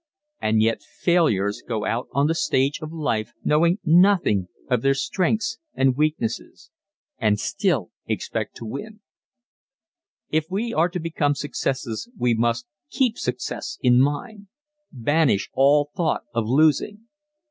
And 0.41 0.63
yet 0.63 0.81
failures 0.81 1.61
go 1.67 1.85
out 1.85 2.07
on 2.11 2.25
the 2.25 2.33
stage 2.33 2.79
of 2.81 2.91
life 2.91 3.33
knowing 3.43 3.77
nothing 3.85 4.47
of 4.67 4.81
their 4.81 4.95
strengths 4.95 5.59
and 5.75 5.95
weaknesses 5.95 6.71
and 7.19 7.39
still 7.39 7.91
expect 8.07 8.55
to 8.55 8.65
win! 8.65 9.01
If 10.31 10.45
we 10.49 10.73
are 10.73 10.89
to 10.89 10.99
become 10.99 11.35
successes 11.35 12.09
we 12.17 12.33
must 12.33 12.65
keep 12.89 13.19
success 13.19 13.77
in 13.83 14.01
mind 14.01 14.47
banish 14.91 15.51
all 15.53 15.91
thought 15.95 16.23
of 16.33 16.47
losing. 16.47 17.01